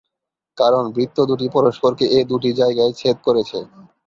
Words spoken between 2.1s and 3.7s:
এ দুটি জায়গায় ছেদ করেছে।